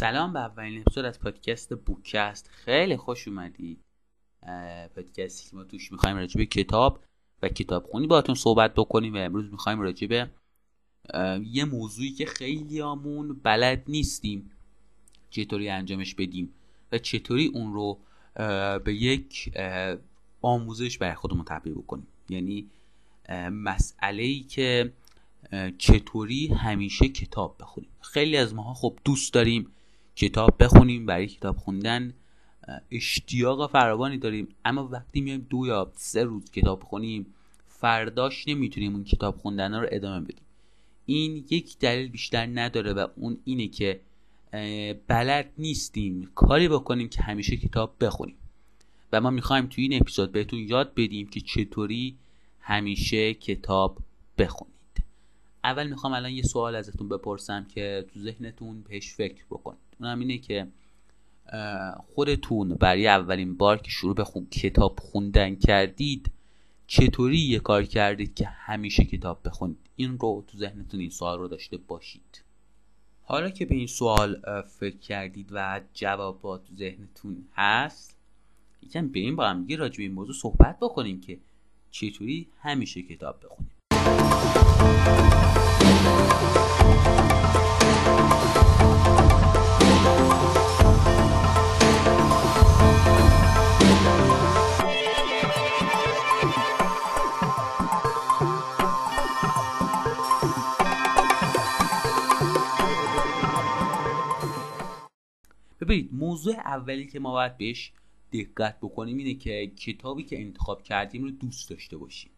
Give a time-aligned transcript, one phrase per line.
[0.00, 2.50] سلام به اولین اپیزود از پادکست بوکست.
[2.52, 3.80] خیلی خوش اومدید.
[4.96, 7.00] پادکستی که ما توش می‌خوایم راجع به کتاب
[7.42, 10.30] و کتاب خونی باهاتون صحبت بکنیم و امروز می‌خوایم راجع به
[11.44, 14.50] یه موضوعی که خیلی آمون بلد نیستیم
[15.30, 16.54] چطوری انجامش بدیم
[16.92, 17.98] و چطوری اون رو
[18.84, 19.52] به یک
[20.42, 22.06] آموزش برای خودمون تبدیل بکنیم.
[22.28, 22.70] یعنی
[23.52, 24.92] مسئله ای که
[25.78, 27.90] چطوری همیشه کتاب بخونیم.
[28.00, 29.72] خیلی از ماها خب دوست داریم
[30.20, 32.14] کتاب بخونیم برای کتاب خوندن.
[32.90, 34.48] اشتیاق فراوانی داریم.
[34.64, 37.26] اما وقتی میایم دو یا سه روز کتاب خونیم
[37.68, 40.44] فرداش نمی‌تونیم اون کتاب خوندن رو ادامه بدیم.
[41.06, 44.00] این یک دلیل بیشتر نداره و اون اینه که
[45.06, 48.36] بلد نیستیم کاری بکنیم که همیشه کتاب بخونیم.
[49.12, 52.16] و ما می‌خوایم توی این اپیزود بهتون یاد بدیم که چطوری
[52.60, 53.98] همیشه کتاب
[54.38, 54.74] بخونید.
[55.64, 59.89] اول می‌خوام الان یه سوال ازتون بپرسم که تو ذهنتون بهش فکر بکنید.
[60.00, 60.66] اونم اینه که
[62.14, 64.46] خودتون برای اولین بار که شروع به خون...
[64.46, 66.32] کتاب خوندن کردید
[66.86, 71.48] چطوری یه کار کردید که همیشه کتاب بخونید این رو تو ذهنتون این سوال رو
[71.48, 72.44] داشته باشید.
[73.22, 74.42] حالا که به این سوال
[74.78, 78.16] فکر کردید و جوابات تو ذهنتون هست
[78.82, 81.38] یکم این با هم دیگه راجع به این موضوع صحبت بکنیم که
[81.90, 83.70] چطوری همیشه کتاب بخونیم
[105.90, 107.92] ببینید موضوع اولی که ما باید بهش
[108.32, 112.30] دقت بکنیم اینه که کتابی که انتخاب کردیم رو دوست داشته باشیم.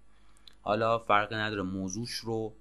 [0.62, 2.54] حالا فرق نداره موضوعش رو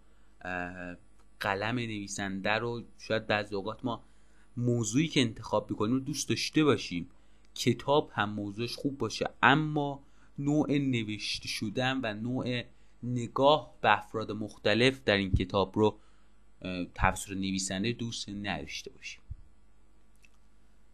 [1.40, 4.04] قلم نویسنده رو شاید بعضی اوقات ما
[4.58, 7.10] موضوعی که انتخاب بکنیم رو دوست داشته باشیم.
[7.56, 10.04] کتاب هم موضوعش خوب باشه اما
[10.40, 12.64] نوع نوشته شدن و نوع
[13.04, 16.00] نگاه به افراد مختلف در این کتاب رو
[16.96, 19.21] توسط نویسنده دوست نداشته باشیم.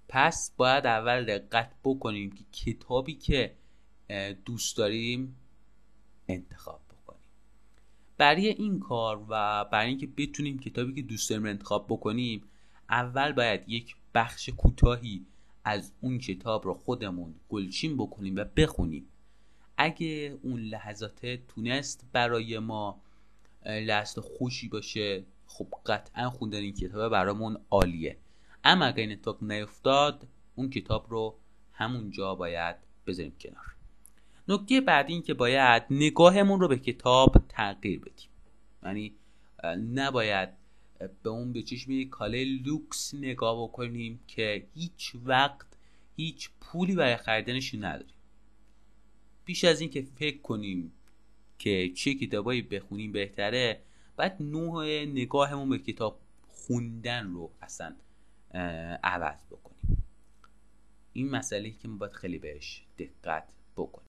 [0.09, 3.56] پس باید اول دقت بکنیم که کتابی که
[4.45, 5.35] دوست داریم
[6.28, 7.22] انتخاب بکنیم.
[8.18, 12.44] برای این کار و برای اینکه بتونیم کتابی که دوست داریم انتخاب بکنیم
[12.90, 15.25] اول باید یک بخش کوتاهی
[15.63, 19.07] از اون کتاب رو خودمون گلچین بکنیم و بخونیم.
[19.78, 23.01] اگه اون لحظات تونست برای ما
[23.66, 28.18] لحظات خوشی باشه خب قطعا خوندن این کتاب برامون عالیه.
[28.67, 31.38] اما اگر این اتفاق نیفتاد اون کتاب رو
[31.73, 32.75] همونجا باید
[33.07, 33.75] بذاریم کنار.
[34.47, 38.29] نکته بعدی این که باید نگاهمون رو به کتاب تغییر بدیم.
[38.83, 39.16] یعنی
[39.94, 40.50] نباید
[41.23, 45.67] به اون به چشم کاله لوکس نگاه بکنیم که هیچ وقت
[46.16, 48.16] هیچ پولی برای خریدنش نداریم.
[49.45, 50.91] بیش از این که فکر کنیم
[51.59, 53.81] که چه کتابایی بخونیم بهتره
[54.17, 57.95] باید نوع نگاهمون به کتاب خوندن رو اصلا
[59.03, 60.03] عوض بکنیم.
[61.13, 63.44] این مسئله که ما باید خیلی بهش دقت
[63.75, 64.08] بکنیم.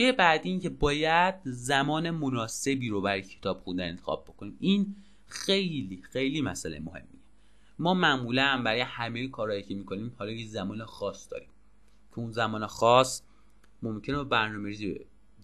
[0.00, 4.56] نکته بعدی این که باید زمان مناسبی رو برای کتاب خوندن انتخاب بکنیم.
[4.60, 7.20] این خیلی خیلی مسئله مهمیه.
[7.78, 11.48] ما معمولا برای همه کارهایی که می‌کنیم حالا یه زمان خاص داریم.
[12.10, 13.22] که اون زمان خاص
[13.82, 15.00] ممکنه با برنامه ریزی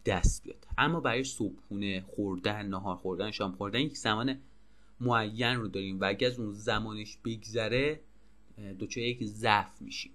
[0.06, 0.66] دست بیاد.
[0.78, 4.38] اما برای صبحونه خوردن نهار خوردن شام خوردن یک زمان
[5.00, 8.00] معین رو داریم و اگه از اون زمانش بگذره
[8.78, 10.12] دچار یک ضعف میشیم.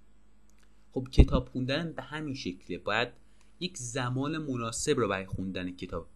[0.93, 3.20] خب کتاب خوندن به همین شکله باید
[3.61, 6.07] یک زمان مناسب رو برای خوندن کتاب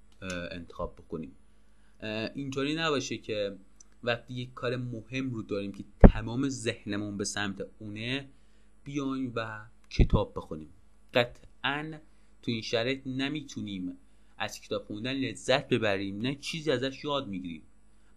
[0.51, 1.35] انتخاب بکنیم.
[2.35, 3.55] اینطوری نباشه که
[4.03, 8.29] وقتی یک کار مهم رو داریم که تمام ذهنمون به سمت اونه
[8.83, 10.69] بیایم و کتاب بخونیم.
[11.13, 11.99] قطعا
[12.41, 13.97] تو این شرایط نمی‌تونیم
[14.37, 17.61] از کتاب خوندن لذت ببریم نه چیزی ازش یاد می‌گیریم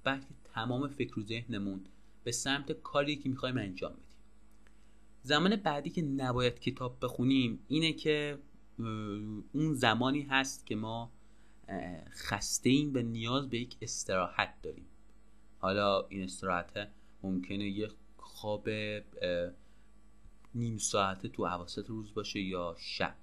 [0.04, 1.81] بلکه تمام فکر و ذهنمون
[2.24, 4.04] به سمت کاری که می‌خوایم انجام بدیم.
[5.22, 8.38] زمان بعدی که نباید کتاب بخونیم اینه که
[8.78, 11.12] اون زمانی هست که ما
[12.10, 14.86] خسته ایم و نیاز به یک استراحت داریم.
[15.58, 16.88] حالا این استراحت
[17.22, 18.69] ممکنه یک خواب
[20.54, 23.16] نیم ساعته تو عواسط روز باشه یا شب.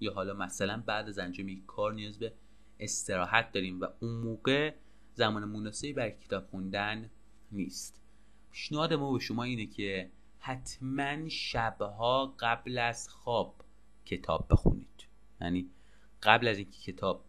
[0.00, 2.32] یا حالا مثلا بعد از انجام یک کار نیاز به
[2.80, 4.74] استراحت داریم و اون موقع
[5.14, 7.10] زمان مناسبی برای کتاب خوندن
[7.52, 8.00] نیست.
[8.50, 13.63] پیشنهاد ما به شما اینه که حتما شبها قبل از خواب
[14.06, 15.06] کتاب بخونید.
[15.40, 15.70] یعنی
[16.22, 17.24] قبل از اینکه کتاب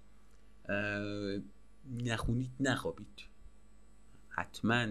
[2.03, 3.21] نخونید نخوابید.
[4.29, 4.87] حتما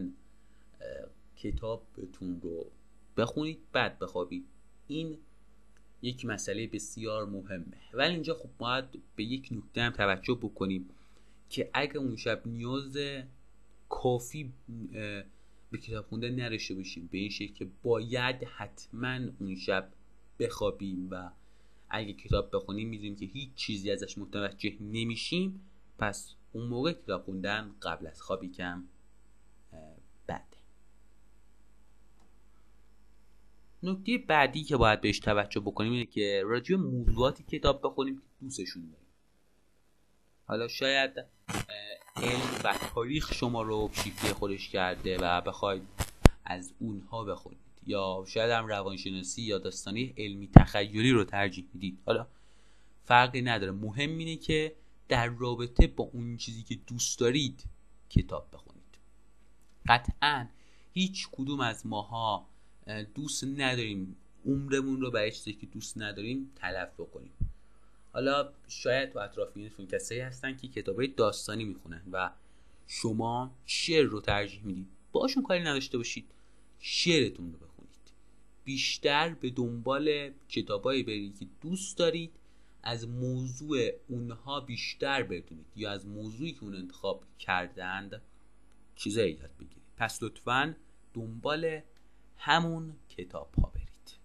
[1.36, 2.66] کتابتون رو
[3.16, 4.44] بخونید بعد بخوابید.
[4.88, 5.18] این
[6.02, 7.76] یک مسئله بسیار مهمه.
[7.92, 8.84] ولی اینجا خب باید
[9.16, 10.88] به یک نکته هم توجه بکنیم
[11.50, 12.96] که اگر اون شب نیاز
[13.88, 14.52] کافی
[15.70, 19.92] به کتاب خوندن نداشته باشیم به این شکل که باید حتما اون شب
[20.38, 21.30] بخوابیم و
[21.94, 25.70] اگه کتاب بخونیم می‌دونیم که هیچ چیزی ازش متوجه نمیشیم.
[25.98, 28.84] پس اون موقع کتاب خوندن قبل از خوابی کم
[30.28, 30.44] بده.
[33.82, 38.82] نکته بعدی که باید بهش توجه بکنیم اینه که راجع موضوعاتی کتاب بخونیم که دوستشون
[38.90, 39.06] داریم.
[40.46, 41.10] حالا شاید
[42.16, 45.82] علم و تاریخ شما رو شیفته خودش کرده و بخواید
[46.44, 47.63] از اونها بخونید.
[47.86, 51.98] یا شاید هم روانشناسی یا داستانی علمی تخیلی رو ترجیح می‌دید.
[52.06, 52.26] حالا
[53.04, 53.72] فرقی نداره.
[53.72, 54.74] مهم اینه که
[55.08, 57.64] در رابطه با اون چیزی که دوست دارید
[58.10, 58.98] کتاب بخونید.
[59.88, 60.46] قطعا
[60.92, 62.46] هیچ کدوم از ماها
[63.14, 64.16] دوست نداریم
[64.46, 67.32] عمرمون رو برای چیزی که دوست نداریم تلف بکنیم.
[68.12, 72.30] حالا شاید تو اطرافیانتون کسایی هستن که کتابای داستانی می‌خونن و
[72.86, 74.86] شما شعر رو ترجیح می‌دید.
[75.12, 76.24] باشون کاری نداشته باشید.
[76.80, 77.73] شعرتون رو بخونید.
[78.64, 82.32] بیشتر به دنبال کتابایی برید که دوست دارید
[82.82, 88.22] از موضوع اونها بیشتر بدونید یا از موضوعی که اون انتخاب کردند
[88.96, 89.82] چیزایی یاد بگیرید.
[89.96, 90.76] پس لطفا
[91.14, 91.80] دنبال
[92.36, 94.18] همون کتاب ها برید.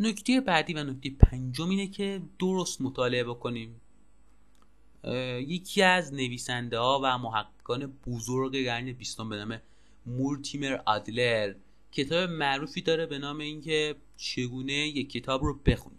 [0.00, 3.80] نکته بعدی و نکته پنجم اینه که درست مطالعه بکنیم.
[5.38, 9.60] یکی از نویسنده ها و محققان بزرگ قرن بیستم به نام
[10.06, 11.54] مورتیمر آدلر
[11.92, 15.98] کتاب معروفی داره به نام اینکه چگونه یک کتاب رو بخونیم.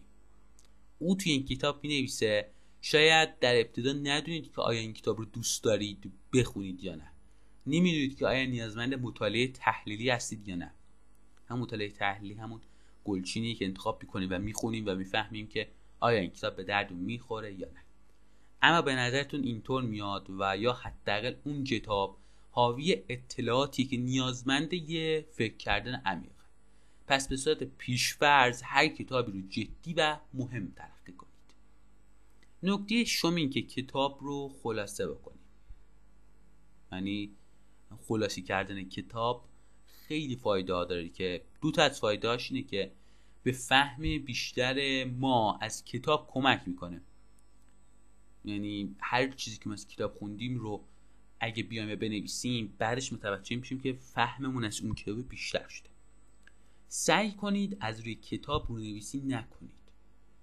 [1.00, 2.52] او توی این کتاب می نویسه
[2.82, 7.12] شاید در ابتدا ندونید که آیا این کتاب رو دوست دارید بخونید یا نه.
[7.68, 10.74] نمی‌دونید که آیا نیازمند مطالعه تحلیلی هستید یا نه.
[11.48, 12.62] هم مطالعه تحلیلی همون
[13.06, 15.68] گلچینی که انتخاب می‌کنیم و می‌خونیم و می‌فهمیم که
[16.00, 17.84] آیا این کتاب به درد می‌خوره یا نه.
[18.62, 22.18] اما به نظرتون اینطور میاد و یا حداقل اون کتاب
[22.51, 26.31] حاوی اطلاعاتی که نیازمند یه فکر کردن عمیق.
[27.07, 31.31] پس به صورت پیشفرز هر کتابی رو جدی و مهم تلقی کنید.
[32.63, 35.41] نکته شما این که کتاب رو خلاصه بکنید.
[36.91, 37.31] یعنی
[38.08, 39.50] خلاصی کردن کتاب
[39.86, 42.91] خیلی فایده داره که دو تا از فایده اینه که
[43.43, 47.01] به فهم بیشتر ما از کتاب کمک می‌کنه.
[48.46, 50.84] یعنی هر چیزی که ما از کتاب خوندیم رو
[51.43, 55.89] اگه بیایم بنویسیم بعدش متوجه میشیم که فهممون از اون کتاب بیشتر شده.
[56.88, 59.71] سعی کنید از روی کتاب رو نویسی نکنید.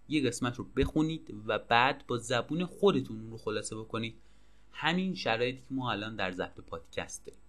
[0.09, 4.15] یه قسمت رو بخونید و بعد با زبون خودتون رو خلاصه بکنید.
[4.73, 7.41] همین شرایطی که ما الان در ضبط پادکست داریم.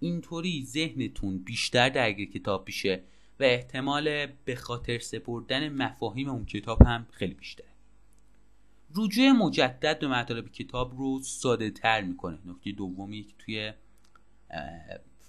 [0.00, 3.02] اینطوری ذهنتون بیشتر درگیر کتاب میشه
[3.40, 7.77] و احتمال به خاطر سپردن مفاهیم اون کتاب هم خیلی بیشتره.
[8.96, 12.38] رجوع مجدد به مطالب کتاب رو ساده تر می‌کنه.
[12.44, 13.72] نکته دومی که توی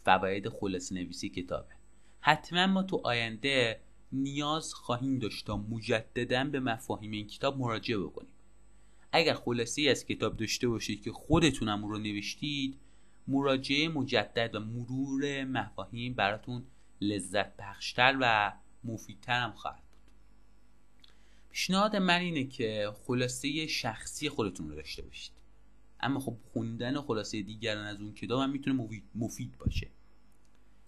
[0.03, 1.73] فواید خلاص نویسی کتابه.
[2.19, 8.33] حتما ما تو آینده نیاز خواهیم داشت تا مجددا به مفاهیم این کتاب مراجعه بکنیم.
[9.11, 12.77] اگر خلاصی از کتاب داشته باشید که خودتونم رو نوشتید
[13.27, 16.63] مراجعه مجدد و مرور مفاهیم براتون
[17.01, 19.88] لذت بخشتر و مفیدتر هم خواهد
[21.51, 25.33] پیشنهاد من اینه که خلاصه شخصی خودتون رو داشته باشید.
[25.99, 29.87] اما خب خوندن خلاصه دیگران از اون کتاب هم می‌تونه مفید باشه.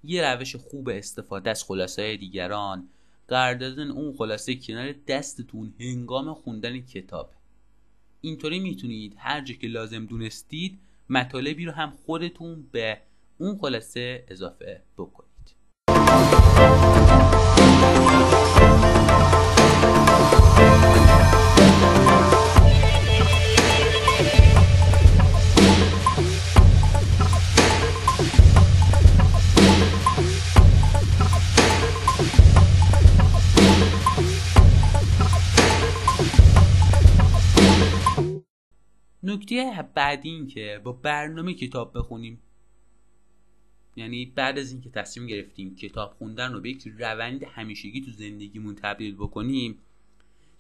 [0.04, 2.90] یه روش خوب استفاده از خلاصه دیگران
[3.28, 7.34] قرار دادن اون خلاصه کنار دستتون هنگام خوندن کتاب.
[8.22, 13.02] اینطوری می‌تونید هر جا که لازم دونستید مطالبی رو هم خودتون به
[13.38, 15.31] اون خلاصه اضافه بکنید.
[39.70, 42.40] نکته بعدی این که با برنامه کتاب بخونیم.
[43.96, 48.76] یعنی بعد از اینکه تصمیم گرفتیم کتاب خوندن رو به یک روند همیشگی تو زندگیمون
[48.76, 49.78] تبدیل بکنیم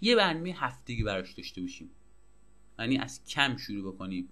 [0.02, 1.90] یه برنامه هفتگی براش داشته باشیم.
[2.80, 4.30] یعنی از کم شروع بکنیم.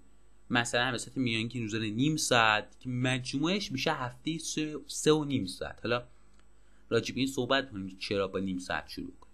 [0.50, 5.46] مثلا به صورت میانگین روزانه نیم ساعت که مجموعش میشه هفته سه, سه و نیم
[5.46, 5.80] ساعت.
[5.82, 6.04] حالا
[6.88, 9.29] راجب این صحبت کنیم چرا با نیم ساعت شروع کنیم.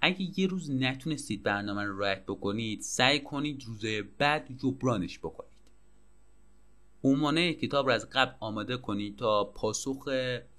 [0.00, 3.84] اگه یه روز نتونستید برنامه رو رعایت بکنید سعی کنید روز
[4.18, 5.58] بعد جبرانش بکنید.
[7.04, 10.08] عنوانه کتاب رو از قبل آماده کنید تا پاسخ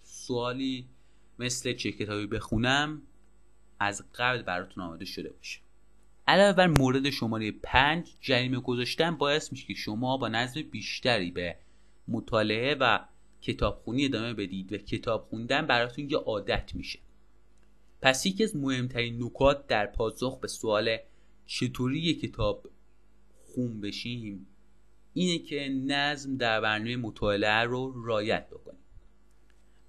[0.04, 0.88] سوالی
[1.40, 3.02] مثل چه کتابی بخونم
[3.80, 5.60] از قبل براتون آماده شده باشه.
[6.28, 11.56] علاوه بر مورد شماره پنج جریمه گذاشتن باعث میشه که شما با نظم بیشتری به
[12.08, 13.00] مطالعه و
[13.42, 17.00] کتابخونی ادامه بدید و کتاب خوندن براتون یه عادت میشه.
[18.02, 20.98] پس یکی از مهمترین نکات در پاسخ به سوال
[21.46, 22.68] چطوری کتاب
[23.46, 24.48] خون بشیم
[25.14, 28.80] اینه که نظم در برنامه مطالعه رو رایت بکنید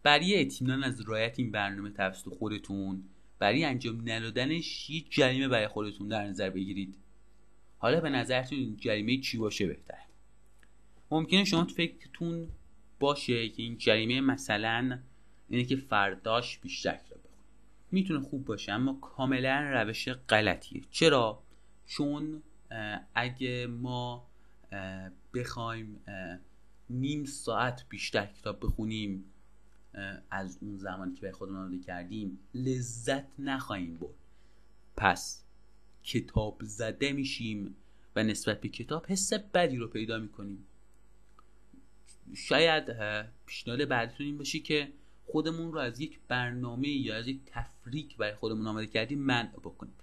[0.02, 3.04] برای اطمینان از رایت این برنامه توسط خودتون
[3.38, 6.94] برای انجام ندادنش یک جریمه برای خودتون در نظر بگیرید.
[7.78, 10.02] حالا به نظرتون این جریمه چی باشه بهتر؟
[11.10, 12.48] ممکنه شما تو فکرتون
[13.00, 14.98] باشه که این جریمه مثلا
[15.48, 17.00] اینه که فرداش بیشتر
[17.92, 20.82] می‌تونه خوب باشه اما کاملا روش غلطیه.
[20.90, 21.42] چرا؟
[21.86, 22.42] چون
[23.14, 24.26] اگه ما
[25.34, 26.00] بخوایم
[26.90, 29.24] نیم ساعت بیشتر کتاب بخونیم
[30.30, 34.14] از اون زمانی که به خودمون آماده کردیم لذت نخواهیم برد.
[34.96, 35.44] پس
[36.02, 37.74] کتاب زده میشیم
[38.16, 40.66] و نسبت به کتاب حس بدی رو پیدا می‌کنیم.
[42.36, 42.84] شاید
[43.46, 44.92] پیشنهاد بعدتون این باشه که
[45.32, 49.94] خودمون رو از یک برنامه یا از یک تفریک برای خودمون آماده کردیم منع بکنیم.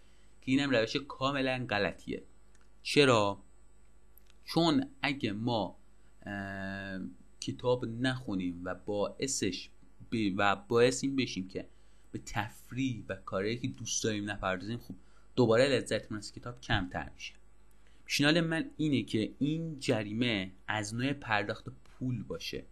[0.41, 2.23] که اینم روش کاملا غلطیه.
[2.83, 3.37] چرا؟
[4.45, 5.77] چون اگه ما
[7.39, 9.69] کتاب نخونیم و باعثش
[10.37, 11.67] و باعث این بشیم که
[12.11, 14.95] به تفریح و کاری که دوست داریم نپردازیم خب
[15.35, 17.33] دوباره لذتمون از کتاب کمتر میشه.
[18.05, 22.63] پیشنهاد من اینه که این جریمه از نوع پرداخت پول باشه.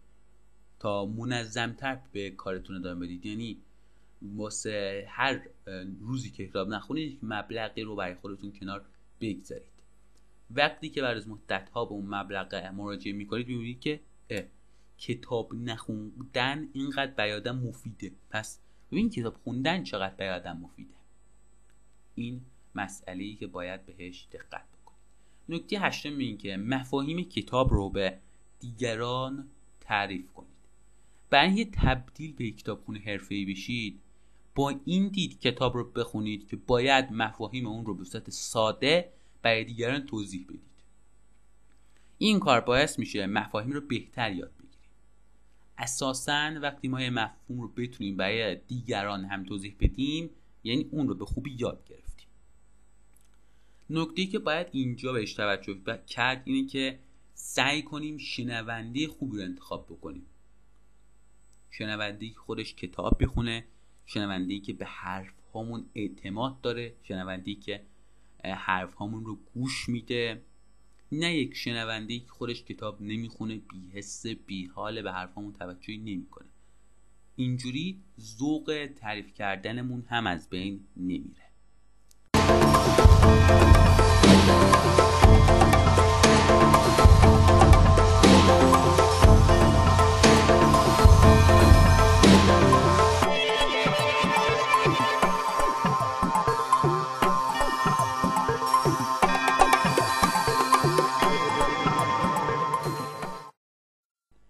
[0.78, 3.26] تا منظمتر به کارتون ادامه بدید.
[3.26, 3.58] یعنی
[4.22, 5.40] واسه هر
[6.00, 8.84] روزی که کتاب نخونید مبلغی رو برای خودتون کنار
[9.20, 9.76] بگذارید.
[10.50, 14.00] وقتی که بعد از مدت ها به اون مبلغ مراجعه می‌کنید می‌بینید که
[14.98, 18.12] کتاب نخوندن اینقدر برای مفیده.
[18.30, 18.60] پس
[18.92, 20.94] ببین کتاب خوندن چقدر برای مفیده.
[22.14, 22.40] این
[22.74, 25.00] مسئله ای که باید بهش دقت بکنید.
[25.48, 28.18] نکته هشتم این که مفاهیم کتاب رو به
[28.60, 29.48] دیگران
[29.80, 30.55] تعریف کنید.
[31.30, 34.00] برای تبدیل به کتابخونه حرفه‌ای بشید
[34.54, 39.64] با این دید کتاب رو بخونید که باید مفاهیم اون رو به صورت ساده برای
[39.64, 40.60] دیگران توضیح بدید.
[42.18, 44.76] این کار باعث میشه مفاهیم رو بهتر یاد بگیرید.
[45.78, 50.30] اساسا وقتی ما یه مفهوم رو بتونیم برای دیگران هم توضیح بدیم
[50.64, 52.28] یعنی اون رو به خوبی یاد گرفتیم.
[53.90, 56.98] نکته که باید اینجا بهش توجه کرد اینه که
[57.34, 60.26] سعی کنیم شنونده خوبی رو انتخاب بکنیم.
[61.78, 63.64] شنونده که خودش کتاب بخونه
[64.06, 67.82] شنونده که به حرف هامون اعتماد داره شنونده که
[68.44, 70.42] حرف هامون رو گوش میده.
[71.12, 76.48] نه یک شنونده که خودش کتاب نمی‌خونه بیحس بیحال به حرفامون توجهی نمی‌کنه.
[77.36, 81.46] اینجوری ذوق تعریف کردنمون هم از بین نمیره.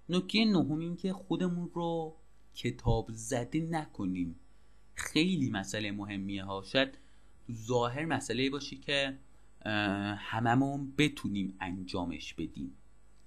[0.09, 2.17] نکته نهم این که خودمون رو
[2.55, 4.37] کتاب زده نکنیم.
[4.95, 6.63] خیلی مسئله مهمیه ها.
[6.67, 6.99] شاید
[7.53, 9.19] ظاهر مسئله باشه که
[10.19, 12.77] هممون بتونیم انجامش بدیم.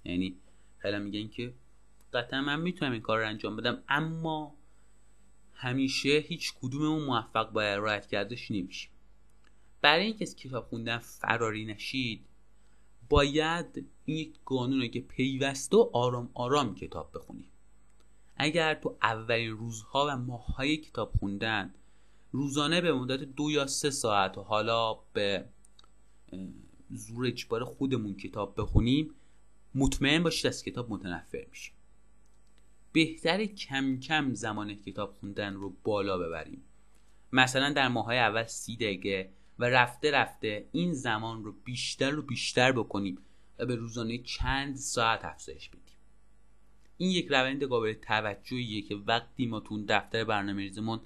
[0.04, 0.36] یعنی
[0.78, 1.54] خیلی میگن که
[2.12, 4.54] قطعا من می‌تونم این کار رو انجام بدم اما
[5.52, 8.90] همیشه هیچ کدوممون موفق باید رایت کردش نمیشیم.
[9.80, 12.26] برای اینکه از کتاب خوندن فراری نشید
[13.08, 17.48] باید این یک قانونه که پیوسته و آرام آرام کتاب بخونی.
[18.36, 21.74] اگر تو اولین روزها و ماههای کتاب خوندن
[22.32, 25.44] روزانه به مدت دو یا سه ساعت و حالا به
[26.90, 29.14] زور اجبار خودمون کتاب بخونیم
[29.74, 31.74] مطمئن باشید از کتاب متنفر میشیم.
[32.92, 36.62] بهتر کم کم زمان کتاب خوندن رو بالا ببریم.
[37.32, 42.72] مثلا در ماهای اول سی دقیقه و رفته رفته این زمان رو بیشتر و بیشتر
[42.72, 43.18] بکنیم.
[43.60, 45.82] و به روزانه چند ساعت افزایش بدیم.
[46.98, 51.00] این یک روند قابل توجهیه که وقتی ما تو دفتر برنامه ریزمون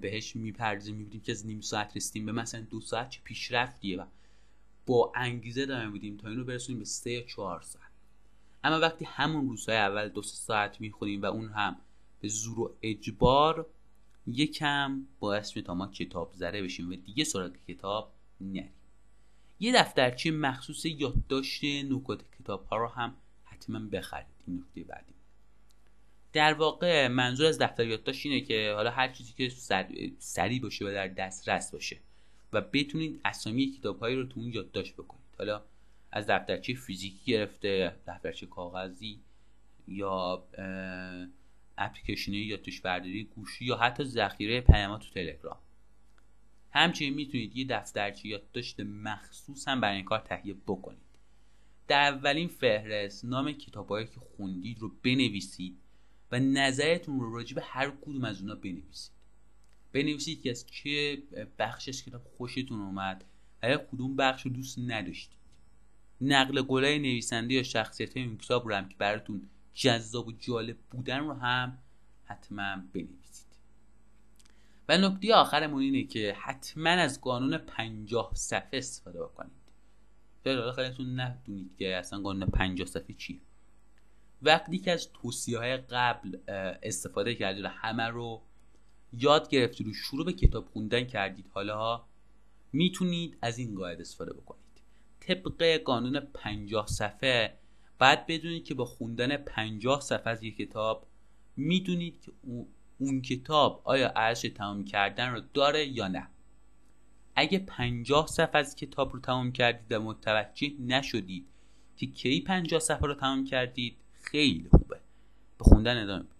[0.00, 2.26] بهش می‌پردازیم می‌بینیم که از نیم ساعت رسیدیم.
[2.26, 4.06] به مثلا دو ساعت چه پیشرفتیه و
[4.86, 7.92] با انگیزه داریم بودیم تا اینو برسونیم به سه یا چهار ساعت.
[8.64, 11.76] اما وقتی همون روزهای اول دو ساعت می‌خونیم و اون هم
[12.20, 13.66] به زور و اجبار
[14.26, 18.72] یکم باعث میشه تا ما کتاب زره بشیم و دیگه سراغ کتاب نریم.
[19.62, 23.14] یه دفترچه مخصوص یادداشت نکات کتاب ها رو هم
[23.44, 24.26] حتما بخرید.
[24.46, 25.12] این نکته بعدی.
[26.32, 29.52] در واقع منظور از دفتر یادداشت اینه که حالا هر چیزی که
[30.18, 31.96] سریع باشه و در دسترس باشه
[32.52, 35.22] و بتونید اسامی کتابهایی رو تو اون یادداشت بکنید.
[35.38, 35.62] حالا
[36.12, 39.20] از دفترچه فیزیکی گرفته دفترچه کاغذی
[39.88, 40.44] یا
[41.78, 45.58] اپلیکیشن یادداشت برداری گوشی یا حتی ذخیره پیامات تو تلگرام.
[46.72, 50.98] همچنین می‌تونید یه دفترچه یادداشت مخصوص هم برای این کار تهیه بکنید.
[51.88, 55.78] در اولین فهرست نام کتابهایی که خوندید رو بنویسید
[56.32, 59.12] و نظرتون رو راجع به هر کدوم از اونا بنویسید.
[59.92, 61.22] بنویسید که از چه
[61.58, 63.24] بخش کتاب خوشتون اومد
[63.62, 65.38] و کدوم بخش رو دوست نداشتید.
[66.20, 71.18] نقل قولای نویسنده یا شخصیت این کتاب رو هم که براتون جذاب و جالب بودن
[71.18, 71.78] رو هم
[72.24, 73.21] حتما بنویسید.
[74.88, 79.52] و نکته آخرمون اینه که حتما از قانون پنجاه صفحه استفاده بکنید.
[80.46, 83.40] حالا خیلیتون ندونید که اصلا قانون پنجاه صفحه چیه.
[84.42, 86.38] وقتی که از توصیه های قبل
[86.82, 88.42] استفاده کردید و همه رو
[89.12, 92.04] یاد گرفتید و شروع به کتاب خوندن کردید حالا
[92.72, 94.62] می‌تونید از این قاعده استفاده بکنید.
[95.20, 97.58] طبق قانون پنجاه صفحه
[97.98, 101.06] بعد بدونید که با خوندن پنجاه صفحه از یک کتاب
[101.56, 102.32] می‌دونید که
[103.02, 106.28] اون کتاب آیا ارزش تمام کردن رو داره یا نه؟
[107.36, 111.46] اگه پنجاه صفحه از کتاب رو تمام کردید و متوجه نشدید
[111.96, 115.00] که کی پنجاه صفحه رو تمام کردید خیلی خوبه.
[115.58, 116.32] به خوندن ادامه بدید.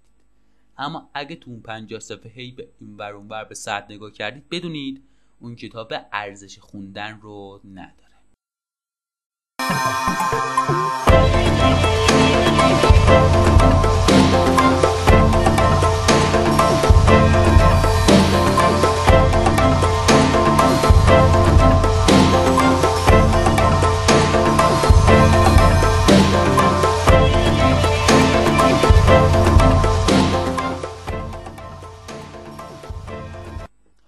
[0.78, 4.48] اما اگه تو اون پنجاه صفحه هی به این ور اون به ساعت نگاه کردید
[4.48, 5.02] بدونید
[5.40, 8.02] اون کتاب ارزش خوندن رو نداره.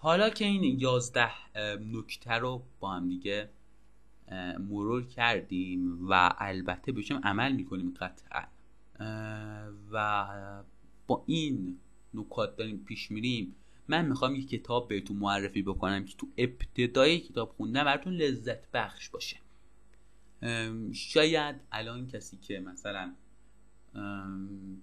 [0.05, 1.31] حالا که این یازده
[1.79, 3.51] نکته رو با هم دیگه
[4.59, 8.45] مرور کردیم و البته بهشم عمل می‌کنیم قطعا.
[9.93, 10.27] و
[11.07, 11.79] با این
[12.15, 13.55] نکات داریم پیش میریم.
[13.89, 19.09] من می‌خوام یک کتاب بهتون معرفی بکنم که تو ابتدای کتاب خوندن براتون لذت بخش
[19.09, 19.37] باشه.
[20.93, 23.15] شاید الان کسی که مثلا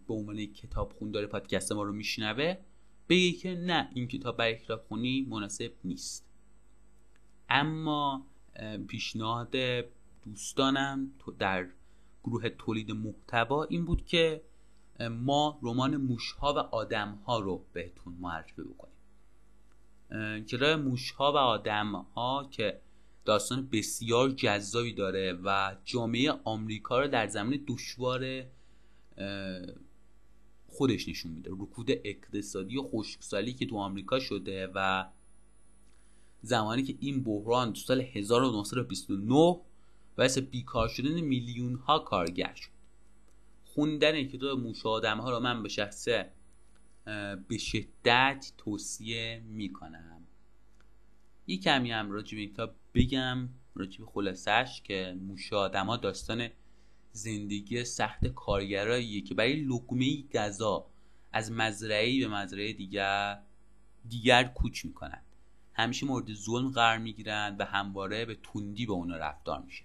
[0.08, 2.58] به عنوان کتاب خون داره پادکست ما رو میشنوه
[3.12, 6.26] بگه که نه این کتاب برای کتاب خونی مناسب نیست.
[7.50, 8.26] اما
[8.88, 9.56] پیشنهاد
[10.26, 11.68] دوستانم در
[12.24, 14.42] گروه تولید محتوا این بود که
[15.00, 18.96] ما رمان موشها و آدمها رو بهتون معرفی بکنیم.
[20.46, 22.82] کرای موشها و آدمها که
[23.26, 28.44] داستان بسیار جذابی داره و جامعه آمریکا رو در زمین دشوار
[30.72, 31.50] خودش نشون میده.
[31.54, 35.06] رکود اقتصادی و خشکسالی که تو آمریکا شده و
[36.42, 39.60] زمانی که این بحران تو سال 1929
[40.18, 42.72] باعث بیکار شدن میلیون ها کارگر شد.
[43.66, 46.32] خوندن کتاب موش آدم ها رو من به شخصه
[47.48, 50.22] به شدت توصیه می‌کنم.
[51.48, 56.50] یه کمی هم راجع به کتاب بگم راجع به خلاصش که موش آدم ها داستان
[57.12, 60.86] زندگی سخت کارگراییه که برای لقمه غذا
[61.32, 63.40] از مزرعه به مزرعه دیگر
[64.10, 65.22] دیگر کوچ می‌کنن
[65.74, 69.84] همیشه مورد ظلم قرار می‌گیرند و همواره به تندی به اونا رفتار میشه.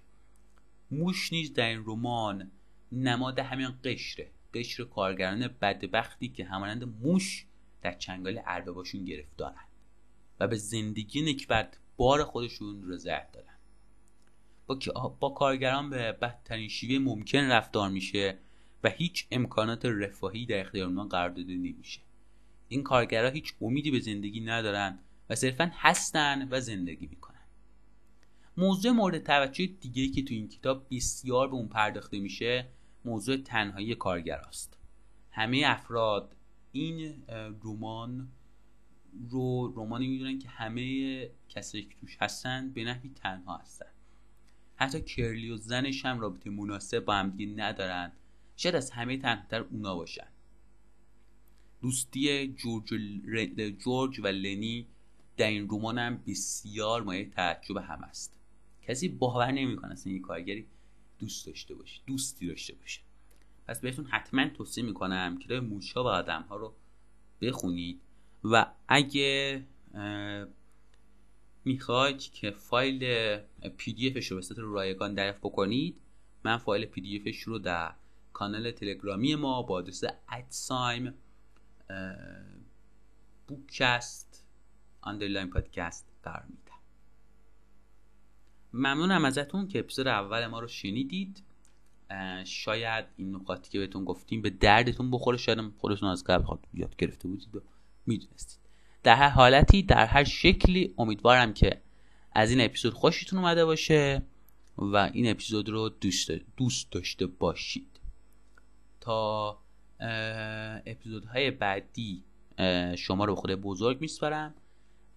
[0.91, 2.51] موش نیز در این رمان
[2.91, 7.45] نماد همین قشره قشر کارگران بدبختی که همانند موش
[7.81, 9.65] در چنگال ارباباشون گرفتارن
[10.39, 13.56] و به زندگی نکبت بار خودشون رضایت دارن
[14.67, 14.77] با,
[15.19, 18.37] با کارگران به بدترین شیوه ممکن رفتار میشه
[18.83, 22.01] و هیچ امکانات رفاهی در اختیار اونها قرار داده نمیشه.
[22.67, 24.99] این کارگرها هیچ امیدی به زندگی ندارن
[25.29, 27.37] و صرفا هستن و زندگی می‌کنن.
[28.57, 32.67] موضوع مورد توجه دیگه که تو این کتاب بسیار به اون پرداخته میشه
[33.05, 34.77] موضوع تنهایی کارگر است
[35.31, 36.35] همه افراد
[36.71, 37.23] این
[37.63, 38.27] رمان
[39.29, 43.85] رو رومانی می‌دونن که همه کسایی که توش هستن به نحوی تنها هستن.
[44.77, 48.11] حتی کرلی و زنش هم رابطه مناسب با هم ندارن.
[48.55, 50.27] شاید از همه تنهتر اونا باشن.
[51.81, 52.93] دوستی جورج,
[53.79, 54.87] جورج و لنی
[55.37, 58.39] در این رمان هم بسیار مایه تعجب هم است.
[58.81, 60.67] کسی باور نمی‌کنه اصلا این کارگری
[61.19, 63.01] دوست داشته باشه دوستی داشته باشه.
[63.67, 66.73] پس بهتون حتما توصیه می‌کنم کتاب موشا و آدم ها رو
[67.41, 68.01] بخونید
[68.43, 69.63] و اگه
[71.67, 73.37] می‌خواید که فایل
[73.77, 76.01] PDF ش رو به رایگان دریافت بکنید
[76.43, 77.93] من فایل PDF ش رو در
[78.33, 81.13] کانال تلگرامی ما با آدرس at sign
[83.47, 84.45] بوکست
[85.01, 86.79] underline podcast قرار میدم.
[88.73, 91.43] ممنونم ازتون که اپیزود اول ما رو شنیدید.
[92.45, 97.27] شاید این نکاتی که بهتون گفتیم به دردتون بخوره شاید خودتون از قبل یاد گرفته
[97.27, 97.61] بودید و
[98.05, 98.66] می‌دونستید.
[99.07, 101.81] در هر حالتی در هر شکلی امیدوارم که
[102.31, 104.21] از این اپیزود خوشتون اومده باشه
[104.77, 107.99] و این اپیزود رو دوست, دوست داشته باشید.
[108.99, 109.59] تا
[110.85, 112.23] اپیزودهای بعدی
[112.97, 114.53] شما رو به خدای بزرگ میسپارم.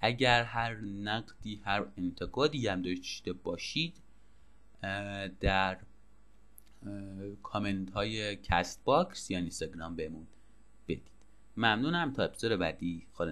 [0.01, 3.97] اگر هر نقدی هر انتقادی هم داشته باشید
[5.41, 5.79] در
[7.43, 10.27] کامنت های Castbox یا اینستاگرام بهمون
[10.89, 11.11] بدید.
[11.57, 12.13] ممنونم.
[12.13, 13.07] تا اپیزود بعدی.
[13.13, 13.31] خدا